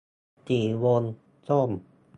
[0.45, 1.03] สีวง:
[1.47, 1.69] ส้ม